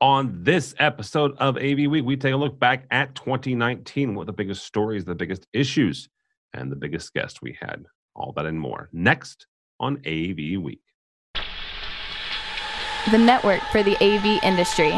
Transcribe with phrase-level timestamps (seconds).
[0.00, 4.32] On this episode of AV Week, we take a look back at 2019, what the
[4.32, 6.08] biggest stories, the biggest issues,
[6.54, 7.84] and the biggest guest we had.
[8.14, 9.48] All that and more next
[9.80, 10.82] on AV Week.
[13.10, 14.92] The network for the AV industry.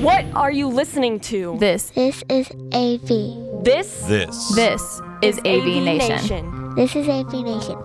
[0.00, 1.56] What are you listening to?
[1.58, 3.64] This This is AV.
[3.64, 4.54] This This.
[4.54, 6.74] this is AV, Nation.
[6.76, 7.78] This is AV Nation.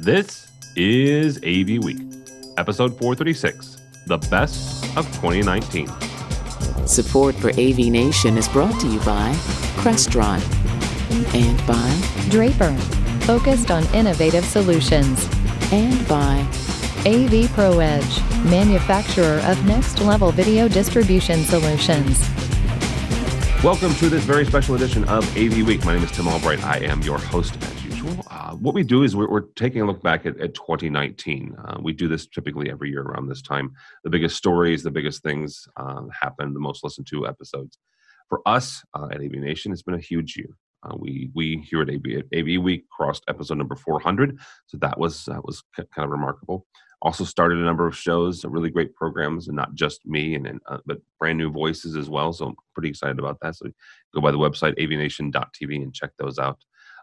[0.00, 1.98] This is AV Week,
[2.58, 5.88] episode 436, the best of 2019.
[6.86, 9.32] Support for AV Nation is brought to you by
[9.76, 10.42] Crestron
[11.34, 12.72] and by Draper,
[13.26, 15.28] focused on innovative solutions.
[15.72, 16.46] and by
[17.06, 22.20] AV Pro Edge, manufacturer of next level video distribution solutions.
[23.62, 25.84] Welcome to this very special edition of AV Week.
[25.84, 26.62] My name is Tim Albright.
[26.64, 27.73] I am your host as
[28.04, 28.24] usual.
[28.30, 31.56] Uh, what we do is we're, we're taking a look back at, at 2019.
[31.56, 33.72] Uh, we do this typically every year around this time.
[34.04, 37.78] The biggest stories, the biggest things uh, happen, the most listened to episodes.
[38.28, 40.56] For us uh, at AV Nation, it's been a huge year.
[40.82, 45.24] Uh, we we here at AV, AV Week crossed episode number 400, so that was
[45.24, 46.66] that was kind of remarkable.
[47.00, 50.60] Also started a number of shows, really great programs, and not just me, and, and
[50.68, 52.32] uh, but brand new voices as well.
[52.32, 53.56] So I'm pretty excited about that.
[53.56, 53.66] So
[54.14, 56.58] go by the website avnation.tv and check those out.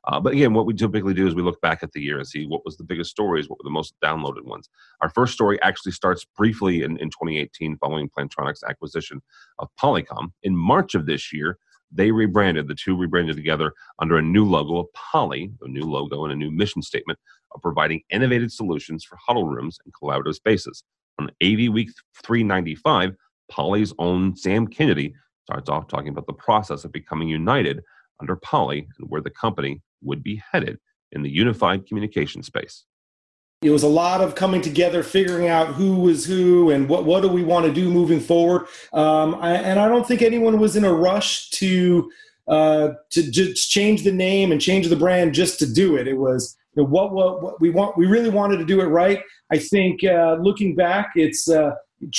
[0.08, 2.28] Uh, but again, what we typically do is we look back at the year and
[2.28, 4.68] see what was the biggest stories, what were the most downloaded ones.
[5.02, 9.22] Our first story actually starts briefly in, in 2018 following Plantronics' acquisition
[9.60, 10.32] of Polycom.
[10.44, 11.58] In March of this year,
[11.92, 16.24] they rebranded, the two rebranded together under a new logo of Poly, a new logo
[16.24, 17.20] and a new mission statement
[17.54, 20.84] of providing innovative solutions for huddle rooms and collaborative spaces.
[21.20, 21.90] On AV Week
[22.24, 23.14] 395,
[23.50, 25.14] Poly's own Sam Kennedy
[25.44, 27.82] starts off talking about the process of becoming united
[28.22, 30.80] under Poly and where the company would be headed
[31.12, 32.86] in the unified communication space.
[33.62, 37.22] it was a lot of coming together, figuring out who was who and what what
[37.22, 38.68] do we want to do moving forward.
[38.94, 42.11] Um, I, and I don't think anyone was in a rush to
[42.48, 46.08] uh, to just change the name and change the brand just to do it.
[46.08, 47.98] It was you know, what, what what we want.
[47.98, 49.22] We really wanted to do it right.
[49.52, 51.72] I think uh, looking back, it's uh,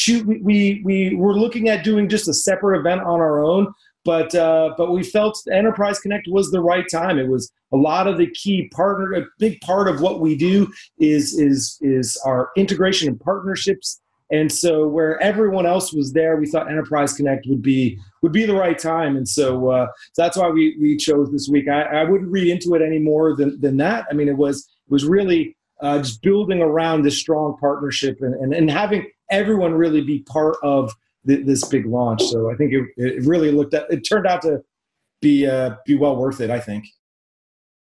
[0.08, 3.72] we we were looking at doing just a separate event on our own.
[4.04, 7.18] But uh, but we felt Enterprise Connect was the right time.
[7.18, 9.12] It was a lot of the key partner.
[9.12, 14.00] A big part of what we do is is is our integration and partnerships.
[14.32, 18.46] And so where everyone else was there, we thought Enterprise Connect would be would be
[18.46, 19.14] the right time.
[19.14, 21.68] And so, uh, so that's why we, we chose this week.
[21.68, 24.06] I, I wouldn't read into it any more than, than that.
[24.10, 28.34] I mean, it was it was really uh, just building around this strong partnership and,
[28.36, 30.94] and, and having everyone really be part of
[31.26, 32.22] th- this big launch.
[32.22, 34.62] So I think it, it really looked at it turned out to
[35.20, 36.50] be uh, be well worth it.
[36.50, 36.84] I think.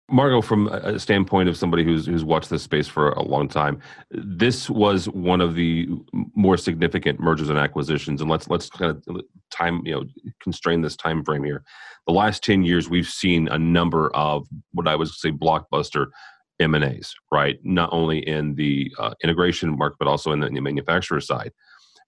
[0.07, 3.81] Margot, from a standpoint of somebody who's who's watched this space for a long time,
[4.11, 5.87] this was one of the
[6.35, 8.21] more significant mergers and acquisitions.
[8.21, 10.03] And let's let's kind of time you know
[10.39, 11.63] constrain this time frame here.
[12.05, 16.07] The last ten years, we've seen a number of what I would say blockbuster
[16.59, 17.57] M and A's, right?
[17.63, 21.51] Not only in the uh, integration market, but also in the, in the manufacturer side.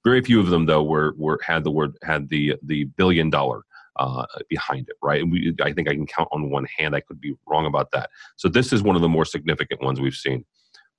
[0.07, 3.63] Very few of them, though, were were had the word had the the billion dollar
[3.97, 5.29] uh, behind it, right?
[5.29, 6.95] We, I think I can count on one hand.
[6.95, 8.09] I could be wrong about that.
[8.37, 10.45] So this is one of the more significant ones we've seen.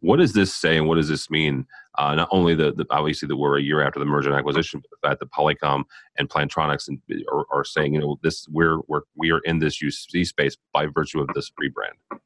[0.00, 1.66] What does this say, and what does this mean?
[1.96, 4.80] Uh, not only the, the obviously that we're a year after the merger and acquisition,
[4.80, 5.84] but the fact that Polycom
[6.18, 7.00] and Plantronics and,
[7.32, 10.84] are, are saying, you know, this we're we're we are in this UC space by
[10.84, 12.20] virtue of this rebrand.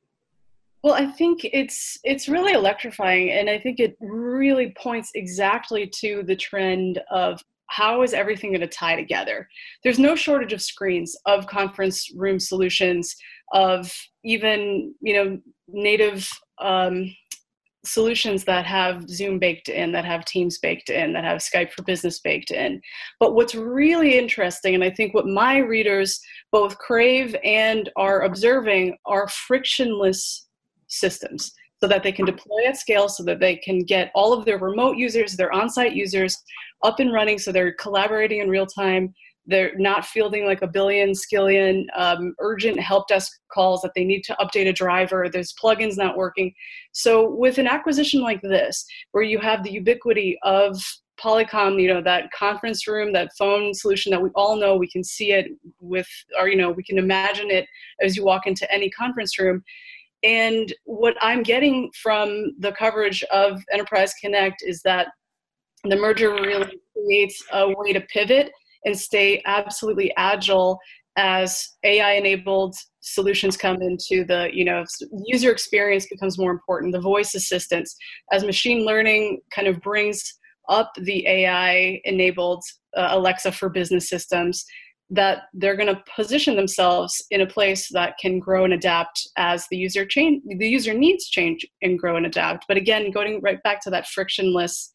[0.83, 6.25] Well, I think it's it's really electrifying, and I think it really points exactly to
[6.27, 9.49] the trend of how is everything going to tie together.
[9.83, 13.15] There's no shortage of screens, of conference room solutions,
[13.53, 13.93] of
[14.25, 15.39] even you know
[15.69, 16.29] native
[16.61, 17.15] um,
[17.85, 21.83] solutions that have Zoom baked in, that have Teams baked in, that have Skype for
[21.85, 22.81] Business baked in.
[23.21, 28.97] But what's really interesting, and I think what my readers both crave and are observing,
[29.07, 30.49] are frictionless
[30.93, 34.45] systems so that they can deploy at scale, so that they can get all of
[34.45, 36.37] their remote users, their on site users
[36.85, 39.13] up and running so they're collaborating in real time.
[39.47, 44.23] They're not fielding like a billion, skillion um, urgent help desk calls that they need
[44.25, 45.29] to update a driver.
[45.29, 46.55] There's plugins not working.
[46.93, 50.81] So, with an acquisition like this, where you have the ubiquity of
[51.21, 55.03] Polycom, you know, that conference room, that phone solution that we all know, we can
[55.03, 55.47] see it
[55.81, 56.07] with,
[56.39, 57.67] or, you know, we can imagine it
[58.01, 59.63] as you walk into any conference room.
[60.23, 65.09] And what I'm getting from the coverage of Enterprise Connect is that
[65.85, 68.51] the merger really creates a way to pivot
[68.85, 70.79] and stay absolutely agile
[71.17, 74.85] as AI enabled solutions come into the, you know,
[75.27, 77.95] user experience becomes more important, the voice assistance,
[78.33, 80.23] as machine learning kind of brings
[80.69, 82.63] up the AI enabled
[82.97, 84.65] uh, Alexa for business systems,
[85.13, 89.67] that they're going to position themselves in a place that can grow and adapt as
[89.69, 93.63] the user change the user needs change and grow and adapt but again going right
[93.63, 94.91] back to that frictionless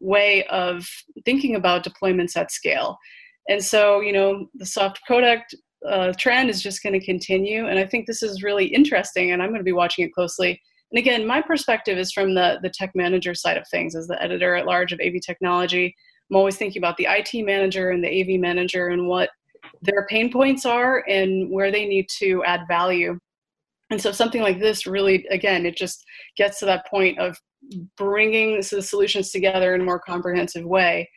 [0.00, 0.86] way of
[1.24, 2.98] thinking about deployments at scale
[3.48, 5.42] and so, you know, the soft codec
[5.88, 7.66] uh, trend is just going to continue.
[7.66, 10.60] And I think this is really interesting, and I'm going to be watching it closely.
[10.90, 14.22] And again, my perspective is from the, the tech manager side of things, as the
[14.22, 15.94] editor at large of AV Technology.
[16.30, 19.28] I'm always thinking about the IT manager and the AV manager and what
[19.84, 23.18] their pain points are and where they need to add value.
[23.90, 26.04] And so, something like this really, again, it just
[26.36, 27.36] gets to that point of
[27.96, 31.08] bringing the solutions together in a more comprehensive way.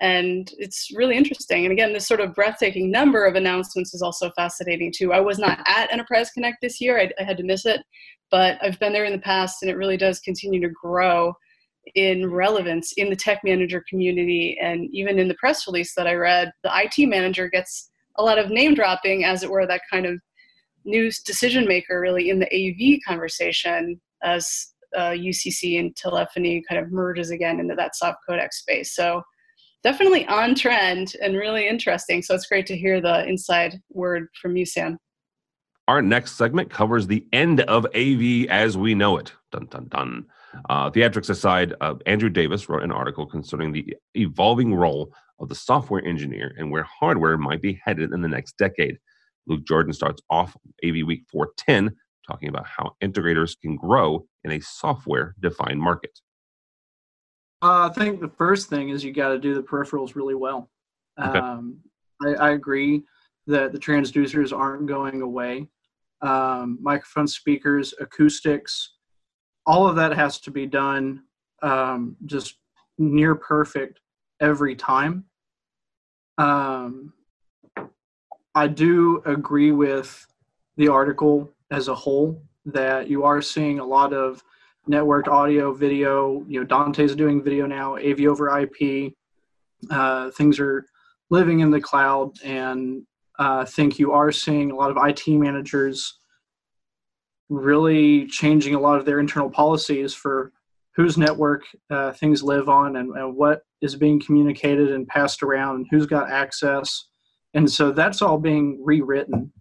[0.00, 1.64] And it's really interesting.
[1.64, 5.12] And again this sort of breathtaking number of announcements is also fascinating too.
[5.12, 6.98] I was not at enterprise connect this year.
[6.98, 7.80] I, I, had to miss it.
[8.30, 11.32] But i've been there in the past and it really does continue to grow
[11.94, 14.58] in relevance in the tech manager community.
[14.60, 18.38] And even in the press release that i read the it manager gets a lot
[18.38, 20.18] of name dropping as it were that kind of
[20.84, 26.92] new decision maker really in the av conversation as uh, ucc and telephony kind of
[26.92, 29.22] merges again into that soft codec space so
[29.84, 32.22] definitely on trend and really interesting.
[32.22, 34.98] So it's great to hear the inside word from you, Sam.
[35.86, 39.32] Our next segment covers the end of AV as we know it.
[39.52, 40.24] Dun dun dun.
[40.70, 45.54] Uh, theatrics aside, uh, Andrew Davis wrote an article concerning the evolving role of the
[45.54, 48.98] software engineer and where hardware might be headed in the next decade.
[49.46, 51.96] Luke Jordan starts off AV Week 410
[52.26, 56.18] talking about how integrators can grow in a software defined market.
[57.62, 60.70] Uh, I think the first thing is you got to do the peripherals really well.
[61.22, 61.38] Okay.
[61.38, 61.78] Um,
[62.22, 63.02] I, I, agree
[63.46, 65.68] that the transducers aren't going away.
[66.20, 68.94] Um, microphone speakers, acoustics,
[69.66, 71.22] all of that has to be done
[71.62, 72.56] um, just
[72.98, 74.00] near perfect
[74.40, 75.24] every time.
[76.38, 77.12] Um,
[78.54, 80.26] I do agree with
[80.76, 84.42] the article as a whole that you are seeing a lot of
[84.88, 86.44] networked audio, video.
[86.48, 89.12] You know, Dante's doing video now, AV over IP.
[89.90, 90.86] Uh, things are
[91.30, 93.02] living in the cloud, and
[93.38, 96.18] uh, I think you are seeing a lot of IT managers
[97.48, 100.52] really changing a lot of their internal policies for
[100.96, 105.76] whose network uh, things live on and, and, what is being communicated and passed around
[105.76, 107.08] and who's got access.
[107.54, 109.52] And so that's all being rewritten.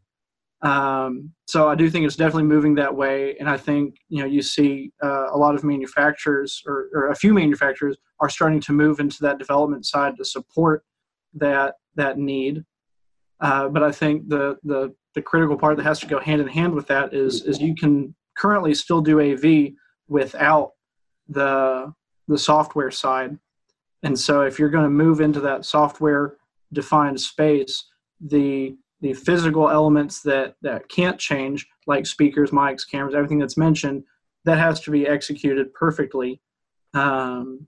[0.63, 4.25] Um, so I do think it's definitely moving that way, and I think you know
[4.25, 8.71] you see uh, a lot of manufacturers or, or, a few manufacturers are starting to
[8.71, 10.85] move into that development side to support
[11.33, 12.63] that that need.
[13.41, 16.47] Uh, but I think the the the critical part that has to go hand in
[16.47, 19.73] hand with that is is you can currently still do AV
[20.07, 20.71] without
[21.27, 21.93] the
[22.27, 23.37] the software side,
[24.03, 26.37] and so if you're going to move into that software
[26.71, 27.85] defined space,
[28.21, 34.01] the the physical elements that that can't change like speakers mics cameras everything that's mentioned
[34.45, 36.41] that has to be executed perfectly
[36.93, 37.67] um,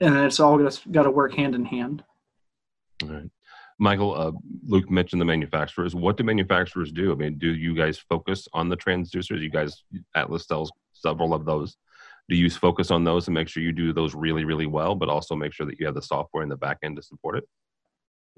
[0.00, 2.04] and it's all got to work hand in hand.
[3.02, 3.30] All right.
[3.80, 4.32] Michael uh,
[4.66, 5.94] luke mentioned the manufacturers.
[5.94, 7.12] What do manufacturers do?
[7.12, 9.40] I mean do you guys focus on the transducers?
[9.40, 9.84] You guys
[10.16, 11.76] atlas sells several of those
[12.28, 15.08] do you focus on those and make sure you do those really really well but
[15.08, 17.44] also make sure that you have the software in the back end to support it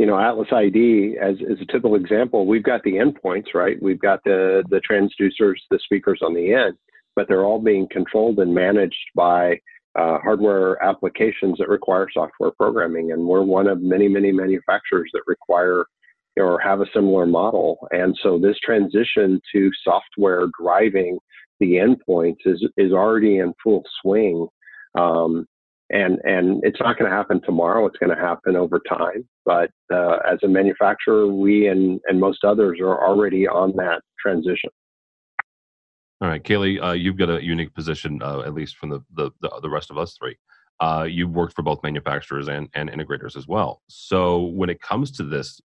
[0.01, 3.77] you know, AtlasIED as, as a typical example, we've got the endpoints, right?
[3.83, 6.79] We've got the, the transducers, the speakers on the end,
[7.15, 9.61] but they're all being controlled and managed by
[9.99, 13.13] uh, hardware applications that require software programming.
[13.13, 15.85] And we're one of many, many manufacturers that require
[16.39, 17.87] or have a similar model.
[17.91, 21.19] And so this transition to software driving
[21.61, 24.49] the endpoints is, is already in full swing.
[24.99, 25.47] Um,
[25.91, 27.85] and and it's not going to happen tomorrow.
[27.87, 29.29] It's going to happen over time.
[29.45, 34.71] But uh, as a manufacturer, we and and most others are already on that transition.
[36.21, 39.31] All right, Kaylee, uh, you've got a unique position, uh, at least from the, the
[39.41, 40.37] the, the rest of us three.
[40.81, 43.83] Uh, you've worked for both manufacturers and, and integrators as well.
[43.89, 45.61] So when it comes to this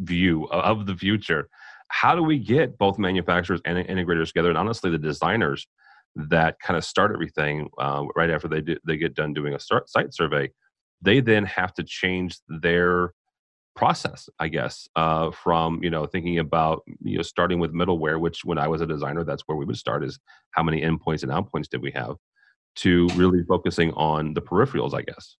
[0.00, 1.48] view of the future,
[1.92, 5.68] how do we get both manufacturers and integrators together, and honestly, the designers
[6.16, 9.60] that kind of start everything uh, right after they do, they get done doing a
[9.60, 10.50] start, site survey,
[11.02, 13.12] they then have to change their
[13.76, 18.42] process, I guess, uh, from you know thinking about you know starting with middleware, which
[18.42, 20.18] when I was a designer, that's where we would start is
[20.52, 22.16] how many endpoints and outpoints did we have,
[22.76, 25.36] to really focusing on the peripherals, I guess.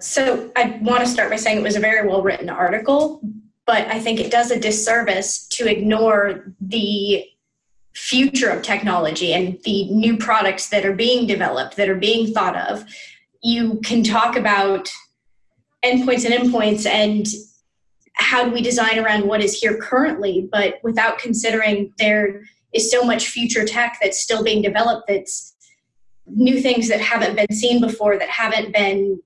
[0.00, 3.20] So I want to start by saying it was a very well written article,
[3.66, 7.24] but I think it does a disservice to ignore the
[7.94, 12.56] future of technology and the new products that are being developed, that are being thought
[12.56, 12.84] of.
[13.42, 14.90] You can talk about
[15.84, 17.26] endpoints and endpoints and
[18.14, 22.42] how do we design around what is here currently, but without considering there
[22.72, 25.54] is so much future tech that's still being developed that's
[26.26, 29.20] new things that haven't been seen before, that haven't been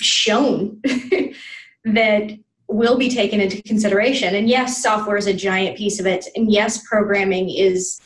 [0.00, 0.80] shown,
[1.84, 2.38] that
[2.68, 4.34] will be taken into consideration.
[4.34, 6.26] And yes, software is a giant piece of it.
[6.36, 7.98] And yes, programming is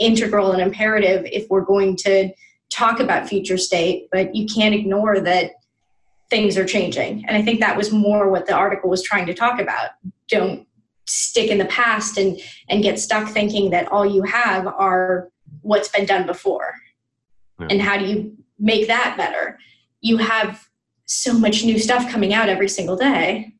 [0.00, 2.30] integral and imperative if we're going to
[2.70, 5.52] talk about future state, but you can't ignore that
[6.30, 7.24] things are changing.
[7.26, 9.90] And I think that was more what the article was trying to talk about.
[10.28, 10.66] Don't
[11.06, 15.30] stick in the past and and get stuck thinking that all you have are
[15.62, 16.74] what's been done before.
[17.60, 17.68] Yeah.
[17.70, 19.58] And how do you make that better?
[20.00, 20.68] You have
[21.04, 23.52] so much new stuff coming out every single day.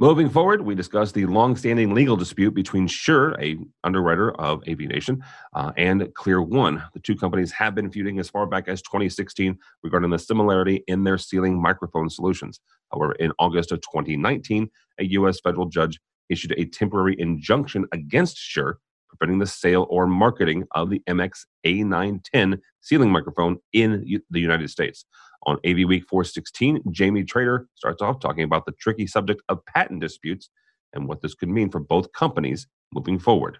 [0.00, 5.22] Moving forward, we discussed the long-standing legal dispute between Shure, a underwriter of AV Nation,
[5.52, 6.82] uh, and ClearOne.
[6.94, 11.04] The two companies have been feuding as far back as 2016 regarding the similarity in
[11.04, 12.60] their ceiling microphone solutions.
[12.90, 15.38] However, in August of 2019, a U.S.
[15.38, 21.02] federal judge issued a temporary injunction against Shure, preventing the sale or marketing of the
[21.10, 25.04] MX A910 ceiling microphone in the United States.
[25.46, 30.00] On AV Week 416, Jamie Trader starts off talking about the tricky subject of patent
[30.00, 30.50] disputes
[30.92, 33.58] and what this could mean for both companies moving forward.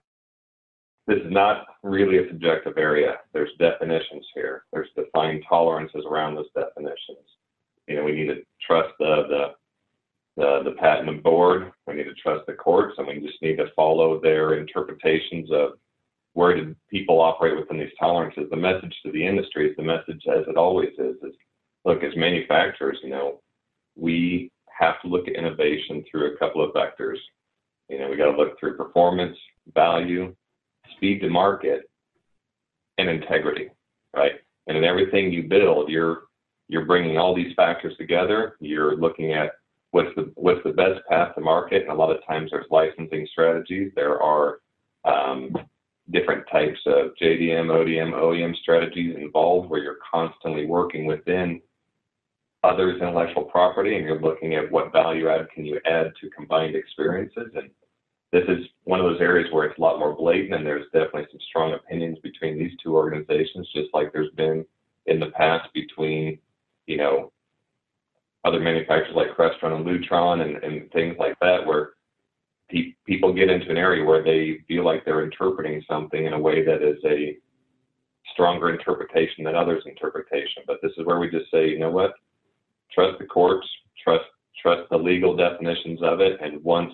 [1.06, 3.16] This is not really a subjective area.
[3.32, 4.64] There's definitions here.
[4.72, 7.26] There's defined tolerances around those definitions.
[7.88, 9.46] You know, we need to trust the the
[10.36, 11.72] the, the patent board.
[11.86, 15.72] We need to trust the courts, and we just need to follow their interpretations of
[16.34, 18.48] where did people operate within these tolerances.
[18.50, 21.34] The message to the industry is the message, as it always is, is
[21.84, 23.40] look, as manufacturers, you know,
[23.96, 27.16] we have to look at innovation through a couple of vectors.
[27.88, 29.36] You know, we got to look through performance,
[29.74, 30.34] value,
[30.96, 31.90] speed to market,
[32.98, 33.68] and integrity,
[34.14, 34.32] right?
[34.66, 36.22] And in everything you build, you're
[36.68, 38.56] you're bringing all these factors together.
[38.60, 39.52] You're looking at
[39.90, 43.26] what's the what's the best path to market, and a lot of times there's licensing
[43.30, 43.90] strategies.
[43.96, 44.60] There are
[45.04, 45.56] um,
[46.10, 51.60] different types of JDM, ODM, OEM strategies involved, where you're constantly working within
[52.62, 56.76] others' intellectual property and you're looking at what value add can you add to combined
[56.76, 57.50] experiences.
[57.54, 57.70] And
[58.32, 61.26] this is one of those areas where it's a lot more blatant and there's definitely
[61.30, 64.64] some strong opinions between these two organizations, just like there's been
[65.06, 66.38] in the past between,
[66.86, 67.32] you know,
[68.44, 71.90] other manufacturers like Crestron and Lutron and, and things like that, where
[72.70, 76.38] pe- people get into an area where they feel like they're interpreting something in a
[76.38, 77.36] way that is a
[78.32, 80.62] stronger interpretation than others' interpretation.
[80.66, 82.14] But this is where we just say, you know what?
[82.92, 83.66] Trust the courts,
[84.02, 84.24] trust
[84.60, 86.92] trust the legal definitions of it, and once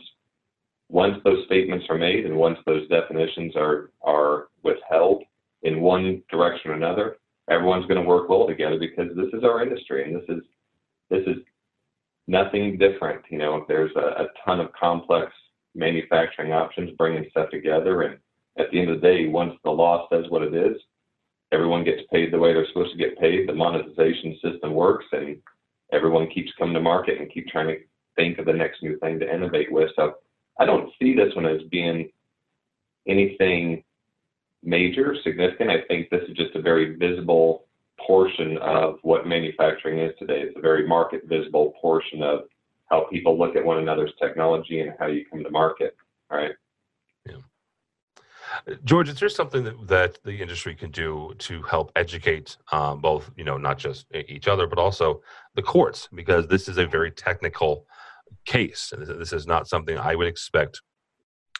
[0.88, 5.22] once those statements are made and once those definitions are are withheld
[5.62, 7.16] in one direction or another,
[7.50, 10.42] everyone's going to work well together because this is our industry and this is
[11.10, 11.42] this is
[12.26, 13.22] nothing different.
[13.30, 15.32] You know, there's a, a ton of complex
[15.74, 18.18] manufacturing options bringing stuff together, and
[18.58, 20.76] at the end of the day, once the law says what it is,
[21.52, 23.48] everyone gets paid the way they're supposed to get paid.
[23.48, 25.36] The monetization system works, and
[25.92, 27.78] everyone keeps coming to market and keep trying to
[28.16, 29.90] think of the next new thing to innovate with.
[29.96, 30.14] So
[30.58, 32.10] I don't see this one as being
[33.06, 33.84] anything
[34.62, 35.70] major, significant.
[35.70, 37.66] I think this is just a very visible
[38.04, 40.40] portion of what manufacturing is today.
[40.42, 42.40] It's a very market visible portion of
[42.90, 45.96] how people look at one another's technology and how you come to market.
[46.30, 46.52] All right.
[48.84, 53.30] George, is there something that, that the industry can do to help educate um, both,
[53.36, 55.20] you know, not just each other, but also
[55.54, 56.08] the courts?
[56.14, 57.86] Because this is a very technical
[58.44, 58.92] case.
[58.96, 60.80] This is not something I would expect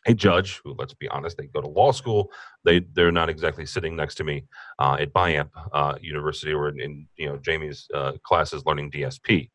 [0.07, 2.31] a judge who, let's be honest, they go to law school.
[2.64, 4.45] They they're not exactly sitting next to me
[4.78, 9.50] uh, at Biamp uh, University or in, in, you know Jamie's uh, classes learning DSP.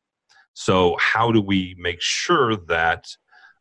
[0.54, 3.06] So how do we make sure that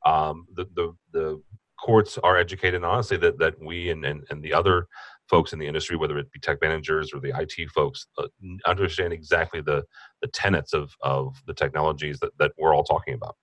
[0.05, 1.43] um, the, the the
[1.83, 4.87] courts are educated honestly that, that we and, and, and the other
[5.29, 8.27] folks in the industry, whether it be tech managers or the IT folks, uh,
[8.67, 9.85] understand exactly the,
[10.23, 13.37] the tenets of, of the technologies that, that we're all talking about?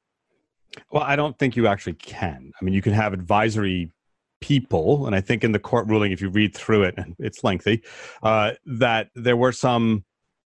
[0.91, 2.51] Well, I don't think you actually can.
[2.59, 3.91] I mean, you can have advisory
[4.41, 7.43] people, and I think in the court ruling, if you read through it, and it's
[7.43, 7.83] lengthy,
[8.21, 10.03] uh, that there were some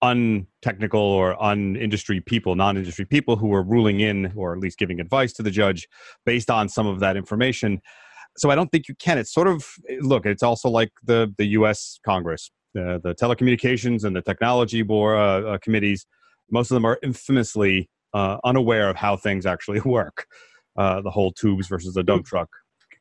[0.02, 5.34] untechnical or unindustry people, non-industry people who were ruling in or at least giving advice
[5.34, 5.88] to the judge
[6.26, 7.82] based on some of that information.
[8.38, 9.18] So I don't think you can.
[9.18, 9.66] It's sort of
[10.02, 10.26] look.
[10.26, 12.00] It's also like the the U.S.
[12.06, 16.06] Congress, the the telecommunications and the technology board uh, uh, committees.
[16.52, 20.28] Most of them are infamously uh, unaware of how things actually work.
[20.78, 22.50] uh, the whole tubes versus the dump truck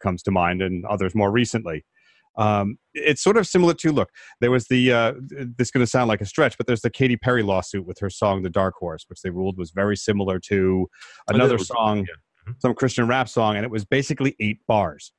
[0.02, 1.84] comes to mind, and others more recently.
[2.36, 4.10] Um, it's sort of similar to look.
[4.40, 6.90] There was the uh, this is going to sound like a stretch, but there's the
[6.90, 10.38] Katy Perry lawsuit with her song "The Dark Horse," which they ruled was very similar
[10.40, 10.86] to
[11.28, 12.52] another song, yeah.
[12.58, 15.12] some Christian rap song, and it was basically eight bars,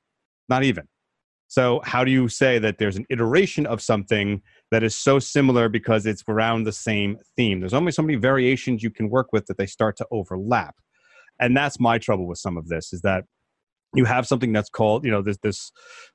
[0.49, 0.87] not even.
[1.49, 5.69] So how do you say that there's an iteration of something that is so similar
[5.69, 7.61] because it's around the same theme?
[7.61, 10.75] There's only so many variations you can work with that they start to overlap,
[11.39, 13.23] and that's my trouble with some of this is that
[13.95, 15.71] you have something that's called you know this this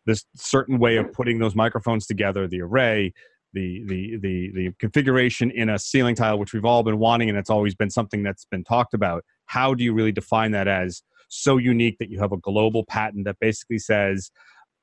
[0.06, 3.12] this certain way of putting those microphones together the array
[3.52, 7.38] the the the the configuration in a ceiling tile which we've all been wanting and
[7.38, 9.24] it's always been something that's been talked about.
[9.46, 13.24] How do you really define that as so unique that you have a global patent
[13.24, 14.30] that basically says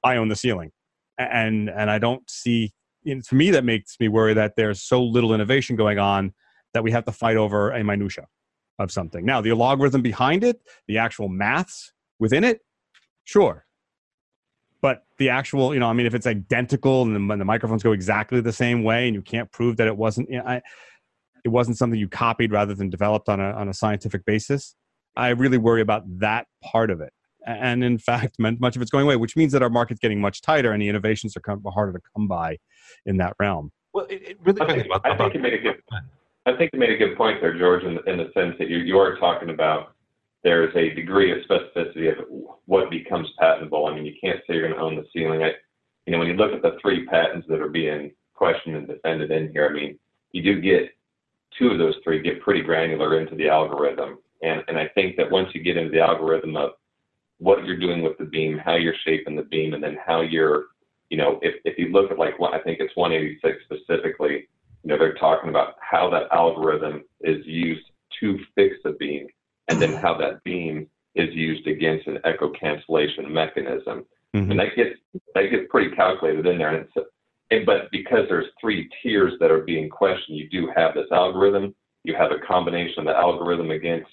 [0.03, 0.71] i own the ceiling.
[1.17, 2.71] And and i don't see
[3.05, 6.33] know, for me that makes me worry that there's so little innovation going on
[6.73, 8.27] that we have to fight over a minutia
[8.77, 9.25] of something.
[9.25, 12.61] Now the algorithm behind it the actual maths within it
[13.29, 13.63] Sure.
[14.81, 17.91] But the actual, you know, I mean, if it's identical and the, the microphones go
[17.91, 20.61] exactly the same way, and you can't prove that it wasn't, you know, I,
[21.45, 24.73] it wasn't something you copied rather than developed on a on a scientific basis.
[25.15, 27.13] I really worry about that part of it.
[27.45, 30.41] And in fact, much of it's going away, which means that our market's getting much
[30.41, 32.57] tighter, and the innovations are come, harder to come by
[33.05, 33.71] in that realm.
[33.93, 34.59] Well, it, it really.
[34.61, 35.75] I think, about, I think you made a good.
[36.47, 38.77] I think you made a good point there, George, in, in the sense that you
[38.77, 39.93] you are talking about
[40.43, 42.25] there's a degree of specificity of
[42.65, 43.85] what becomes patentable.
[43.85, 45.43] I mean, you can't say you're going to own the ceiling.
[45.43, 45.51] I,
[46.05, 49.31] you know, when you look at the three patents that are being questioned and defended
[49.31, 49.99] in here, I mean,
[50.31, 50.91] you do get
[51.57, 54.19] two of those three get pretty granular into the algorithm.
[54.41, 56.71] And, and I think that once you get into the algorithm of
[57.39, 60.65] what you're doing with the beam, how you're shaping the beam, and then how you're,
[61.09, 64.47] you know, if, if you look at like, I think it's 186 specifically,
[64.83, 67.85] you know, they're talking about how that algorithm is used
[68.21, 69.27] to fix the beam
[69.69, 74.05] and then how that beam is used against an echo cancellation mechanism.
[74.35, 74.51] Mm-hmm.
[74.51, 74.95] And that gets
[75.33, 76.75] that gets pretty calculated in there.
[76.75, 77.07] And it's,
[77.51, 81.73] and, but because there's three tiers that are being questioned, you do have this algorithm.
[82.03, 84.09] You have a combination of the algorithm against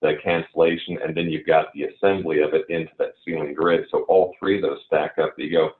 [0.00, 3.84] the cancellation, and then you've got the assembly of it into that ceiling grid.
[3.90, 5.34] So all three of those stack up.
[5.36, 5.70] You go,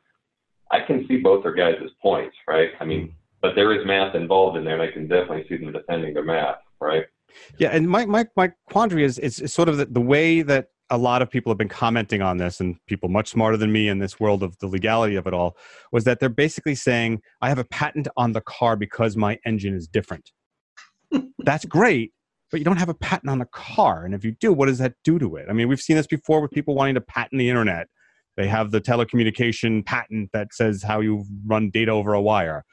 [0.70, 2.70] I can see both their guys' points, right?
[2.80, 3.12] I mean, mm-hmm.
[3.40, 6.24] but there is math involved in there, and I can definitely see them defending their
[6.24, 7.04] math, right?
[7.58, 10.98] Yeah, and my my my quandary is is, sort of the, the way that a
[10.98, 13.98] lot of people have been commenting on this, and people much smarter than me in
[13.98, 15.56] this world of the legality of it all,
[15.92, 19.74] was that they're basically saying, "I have a patent on the car because my engine
[19.74, 20.32] is different."
[21.38, 22.12] That's great,
[22.50, 24.78] but you don't have a patent on the car, and if you do, what does
[24.78, 25.46] that do to it?
[25.48, 27.88] I mean, we've seen this before with people wanting to patent the internet.
[28.36, 32.64] They have the telecommunication patent that says how you run data over a wire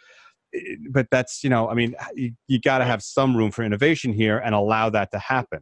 [0.91, 4.13] but that's you know i mean you, you got to have some room for innovation
[4.13, 5.61] here and allow that to happen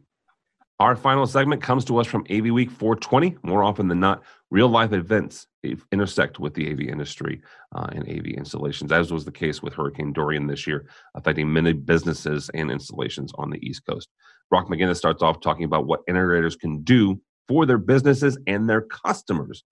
[0.80, 3.36] our final segment comes to us from AV Week 420.
[3.44, 5.46] More often than not, real life events
[5.92, 7.40] intersect with the AV industry
[7.76, 11.72] uh, and AV installations, as was the case with Hurricane Dorian this year, affecting many
[11.72, 14.08] businesses and installations on the East Coast.
[14.50, 18.82] Brock McGinnis starts off talking about what integrators can do for their businesses and their
[18.82, 19.62] customers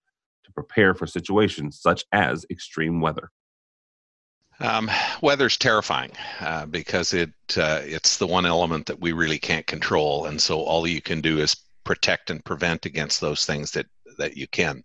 [0.45, 3.29] to prepare for situations such as extreme weather.
[4.59, 4.89] Um,
[5.21, 10.25] weather's terrifying uh, because it uh, it's the one element that we really can't control,
[10.25, 13.87] and so all you can do is protect and prevent against those things that
[14.17, 14.83] that you can.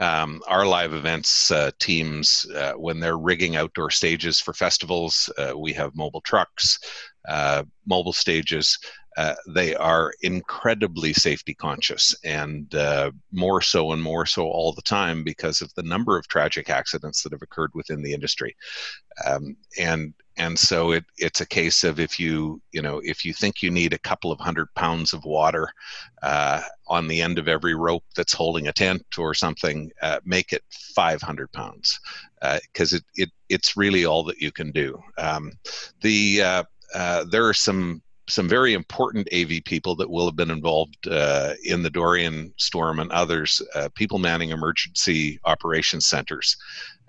[0.00, 5.52] Um, our live events uh, teams, uh, when they're rigging outdoor stages for festivals, uh,
[5.56, 6.78] we have mobile trucks,
[7.28, 8.78] uh, mobile stages
[9.16, 14.82] uh, they are incredibly safety conscious and uh, more so and more so all the
[14.82, 18.56] time because of the number of tragic accidents that have occurred within the industry.
[19.26, 23.34] Um, and and so it, it's a case of if you you know if you
[23.34, 25.68] think you need a couple of hundred pounds of water
[26.22, 30.54] uh, on the end of every rope that's holding a tent or something uh, make
[30.54, 32.00] it 500 pounds
[32.62, 34.98] because uh, it, it it's really all that you can do.
[35.18, 35.52] Um,
[36.00, 36.64] the
[37.30, 41.82] there are some some very important AV people that will have been involved uh, in
[41.82, 46.56] the Dorian storm and others, uh, people manning emergency operations centers,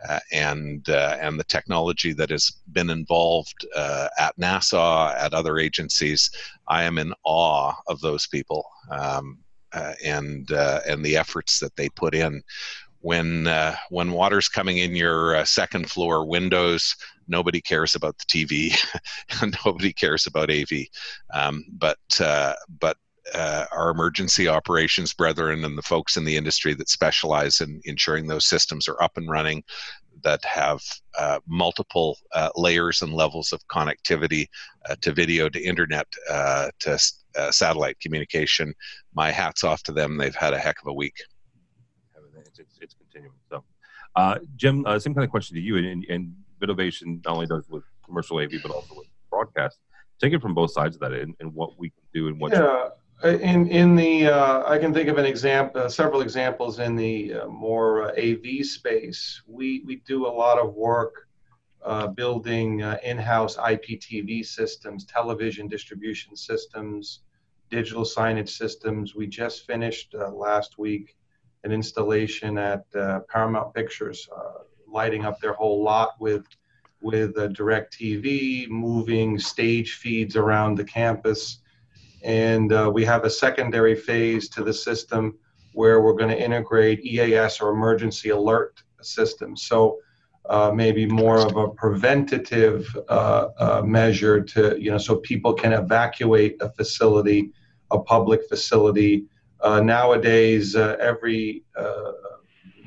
[0.08, 5.60] uh, and uh, and the technology that has been involved uh, at NASA, at other
[5.60, 6.32] agencies.
[6.68, 9.38] I am in awe of those people um,
[9.72, 12.42] uh, and and the efforts that they put in
[13.04, 16.96] when uh, when water's coming in your uh, second floor windows
[17.28, 18.74] nobody cares about the tv
[19.66, 20.70] nobody cares about av
[21.34, 22.98] um, but uh, but
[23.34, 28.26] uh, our emergency operations brethren and the folks in the industry that specialize in ensuring
[28.26, 29.62] those systems are up and running
[30.24, 30.82] that have
[31.20, 34.48] uh, multiple uh, layers and levels of connectivity
[35.02, 36.08] to video to internet
[36.80, 36.98] to
[37.52, 38.74] satellite communication.
[39.14, 40.16] My hats off to them.
[40.16, 41.18] They've had a heck of a week.
[43.50, 43.64] So,
[44.16, 45.78] uh, Jim, uh, same kind of question to you.
[45.78, 49.80] And, and Vidovation not only does with commercial AV, but also with broadcast.
[50.20, 52.54] Take it from both sides of that and, and what we can do and what.
[52.54, 52.90] Yeah.
[53.24, 57.34] In in the uh, I can think of an example, uh, several examples in the
[57.34, 59.42] uh, more uh, AV space.
[59.48, 61.28] We we do a lot of work
[61.86, 67.22] uh, building uh, in-house IPTV systems, television distribution systems,
[67.70, 69.16] digital signage systems.
[69.16, 71.16] We just finished last week
[71.64, 72.90] an installation at
[73.28, 74.28] Paramount Pictures,
[74.88, 76.46] lighting up their whole lot with
[77.02, 81.60] with DirecTV, moving stage feeds around the campus
[82.24, 85.38] and uh, we have a secondary phase to the system
[85.74, 89.64] where we're going to integrate EAS or emergency alert systems.
[89.64, 90.00] So
[90.50, 95.74] uh, maybe more of a preventative uh, uh measure to, you know, so people can
[95.74, 97.52] evacuate a facility,
[97.92, 99.26] a public facility.
[99.64, 101.64] Uh, nowadays, uh, every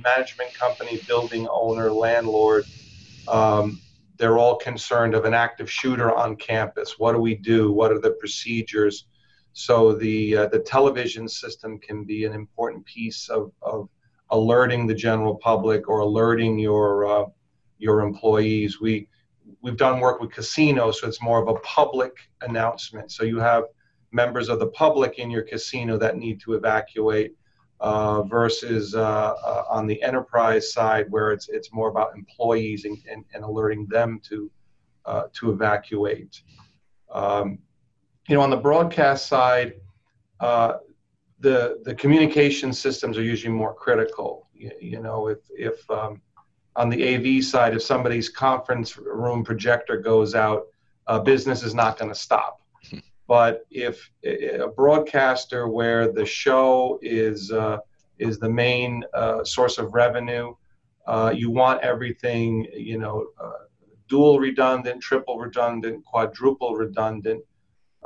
[0.06, 2.64] management company, building owner, landlord,
[3.28, 3.80] um,
[4.18, 6.98] they're all concerned of an active shooter on campus.
[6.98, 7.72] What do we do?
[7.72, 9.06] What are the procedures?
[9.52, 13.88] So the uh, the television system can be an important piece of, of
[14.30, 17.24] alerting the general public or alerting your uh,
[17.78, 18.80] your employees.
[18.80, 19.08] We
[19.62, 22.12] we've done work with casinos, so it's more of a public
[22.42, 23.12] announcement.
[23.12, 23.64] So you have
[24.12, 27.34] members of the public in your casino that need to evacuate,
[27.80, 32.96] uh, versus uh, uh, on the enterprise side where it's it's more about employees and,
[33.10, 34.50] and, and alerting them to
[35.04, 36.42] uh, to evacuate.
[37.12, 37.58] Um,
[38.28, 39.74] you know, on the broadcast side,
[40.40, 40.78] uh,
[41.40, 44.48] the the communication systems are usually more critical.
[44.54, 46.22] You, you know, if if um,
[46.76, 50.66] on the AV side, if somebody's conference room projector goes out,
[51.06, 52.60] uh, business is not going to stop.
[53.28, 57.78] But if a broadcaster where the show is uh,
[58.18, 60.54] is the main uh, source of revenue,
[61.06, 63.64] uh, you want everything, you know, uh,
[64.08, 67.42] dual redundant, triple redundant, quadruple redundant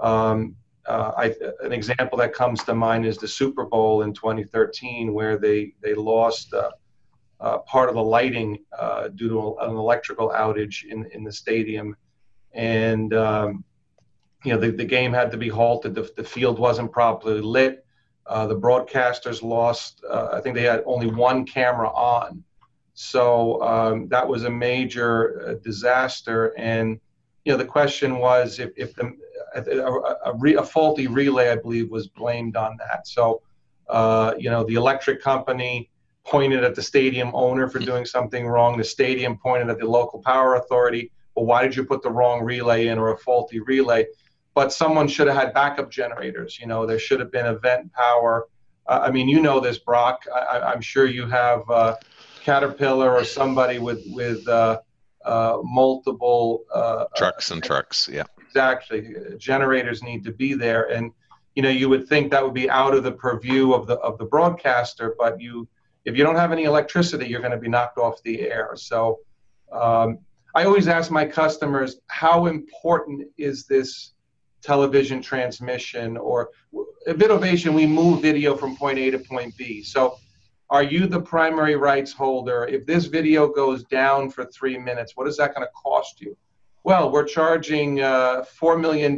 [0.01, 0.57] um,
[0.87, 5.39] uh, I, an example that comes to mind is the Super Bowl in 2013, where
[5.39, 6.71] they they lost uh,
[7.39, 11.97] uh, part of the lighting uh, due to an electrical outage in in the stadium,
[12.55, 13.65] and um,
[14.45, 15.95] you know the, the game had to be halted.
[15.95, 17.85] The, the field wasn't properly lit.
[18.27, 20.03] Uh, the broadcasters lost.
[20.09, 22.45] Uh, I think they had only one camera on,
[22.95, 26.55] so um, that was a major disaster.
[26.57, 27.01] And
[27.45, 29.17] you know the question was if, if the
[29.55, 29.63] a,
[30.25, 33.07] a, re, a, faulty relay, I believe, was blamed on that.
[33.07, 33.43] So,
[33.89, 35.91] uh, you know, the electric company
[36.25, 38.77] pointed at the stadium owner for doing something wrong.
[38.77, 41.11] The stadium pointed at the local power authority.
[41.35, 44.07] Well, why did you put the wrong relay in or a faulty relay?
[44.55, 46.59] But someone should have had backup generators.
[46.59, 48.49] You know, there should have been event power.
[48.87, 50.25] Uh, I mean, you know this, Brock.
[50.35, 51.97] I, am sure you have uh,
[52.43, 54.81] Caterpillar or somebody with with uh,
[55.25, 58.09] uh, multiple uh, trucks and trucks.
[58.13, 59.15] Yeah exactly.
[59.39, 61.13] Generators need to be there, and
[61.55, 64.19] you know you would think that would be out of the purview of the of
[64.19, 65.69] the broadcaster, but you
[66.05, 68.73] if you don't have any electricity, you're going to be knocked off the air.
[68.75, 69.21] So
[69.71, 70.19] um,
[70.55, 74.15] I always ask my customers, how important is this
[74.63, 76.51] television transmission or
[77.07, 77.75] a Vidovation?
[77.75, 79.83] We move video from point A to point B.
[79.83, 80.19] So
[80.69, 82.67] are you the primary rights holder?
[82.67, 86.37] If this video goes down for three minutes, what is that going to cost you?
[86.83, 89.17] well, we're charging uh, $4 million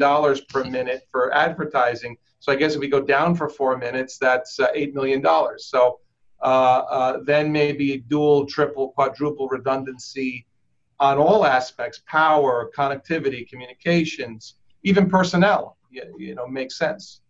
[0.48, 2.16] per minute for advertising.
[2.40, 5.24] So I guess if we go down for four minutes, that's uh, $8 million.
[5.59, 6.00] So
[6.42, 10.46] uh, uh, then maybe dual, triple, quadruple redundancy
[10.98, 17.21] on all aspects power, connectivity, communications, even personnel, you, you know, makes sense.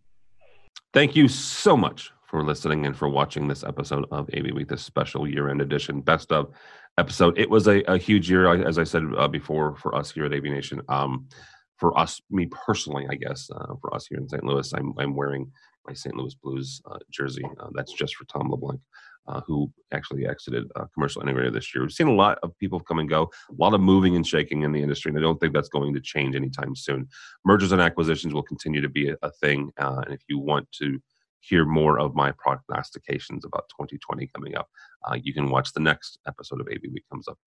[0.92, 4.82] Thank you so much for listening and for watching this episode of AV Week, this
[4.82, 6.50] special year end edition, best of
[6.98, 7.38] episode.
[7.38, 10.32] It was a, a huge year, as I said uh, before, for us here at
[10.32, 10.80] AV Nation.
[10.88, 11.28] Um,
[11.76, 14.44] for us, me personally, I guess, uh, for us here in St.
[14.44, 15.50] Louis, I'm, I'm wearing
[15.86, 16.14] my St.
[16.16, 17.44] Louis Blues uh, jersey.
[17.58, 18.80] Uh, that's just for Tom LeBlanc,
[19.28, 21.82] uh, who actually exited uh, commercial integrator this year.
[21.82, 24.62] We've seen a lot of people come and go, a lot of moving and shaking
[24.62, 27.08] in the industry, and I don't think that's going to change anytime soon.
[27.44, 30.98] Mergers and acquisitions will continue to be a, a thing, and if you want to
[31.42, 34.68] hear more of my prognostications about 2020 coming up,
[35.04, 37.38] uh, you can watch the next episode of AV Week comes up,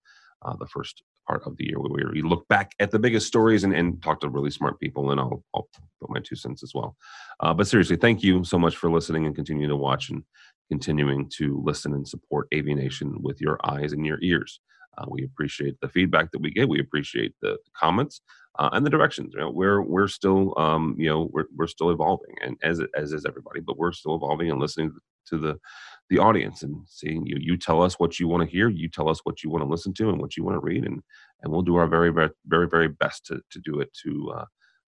[0.41, 3.63] uh, the first part of the year where we look back at the biggest stories
[3.63, 5.67] and, and talk to really smart people, and I'll, I'll
[6.01, 6.95] put my two cents as well.
[7.39, 10.23] Uh, but seriously, thank you so much for listening and continuing to watch and
[10.69, 14.59] continuing to listen and support AV Nation with your eyes and your ears.
[14.97, 16.69] Uh, we appreciate the feedback that we get.
[16.69, 18.21] We appreciate the comments
[18.59, 19.33] uh, and the directions.
[19.33, 23.11] You know, we're we're still um, you know we're we're still evolving, and as as
[23.11, 24.91] is everybody, but we're still evolving and listening
[25.27, 25.57] to the
[26.09, 27.37] the audience and seeing you.
[27.39, 28.69] You tell us what you want to hear.
[28.69, 30.85] You tell us what you want to listen to and what you want to read,
[30.85, 31.01] and
[31.41, 34.33] and we'll do our very very very very best to to do it to.
[34.37, 34.45] Uh,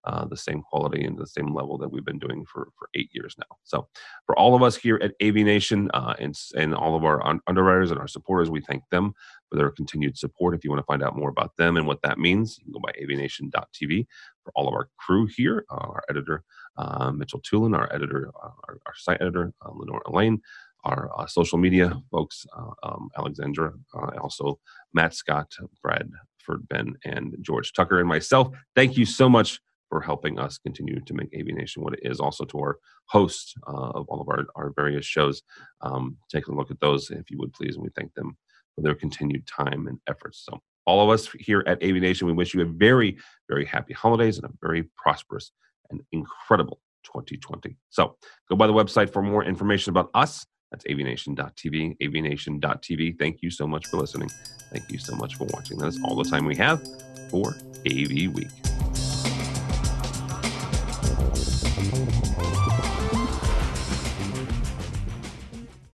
[0.07, 3.09] uh, the same quality and the same level that we've been doing for, for eight
[3.11, 3.57] years now.
[3.65, 3.87] So,
[4.25, 7.41] for all of us here at AV Nation uh, and, and all of our un-
[7.45, 9.13] underwriters and our supporters, we thank them
[9.49, 10.55] for their continued support.
[10.55, 12.73] If you want to find out more about them and what that means, you can
[12.73, 14.07] go by avnation.tv.
[14.43, 16.43] For all of our crew here, uh, our editor,
[16.77, 20.41] uh, Mitchell Tulin, our editor, uh, our, our, site editor, Lenore Elaine,
[20.85, 24.57] our uh, social media folks, uh, um, Alexandra, uh, also
[24.93, 28.55] Matt Scott, Bradford Ben, and George Tucker, and myself.
[28.73, 32.19] Thank you so much for helping us continue to make AV Nation what it is.
[32.19, 35.41] Also to our hosts uh, of all of our, our various shows.
[35.81, 38.37] Um, take a look at those if you would please, and we thank them
[38.75, 40.43] for their continued time and efforts.
[40.45, 43.17] So all of us here at AV Nation, we wish you a very,
[43.49, 45.51] very happy holidays and a very prosperous
[45.89, 47.77] and incredible 2020.
[47.89, 48.15] So
[48.49, 50.45] go by the website for more information about us.
[50.71, 53.19] That's avnation.tv, avnation.tv.
[53.19, 54.29] Thank you so much for listening.
[54.71, 55.77] Thank you so much for watching.
[55.77, 56.85] That is all the time we have
[57.29, 58.86] for AV Week.